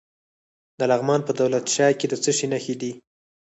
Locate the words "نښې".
2.51-2.75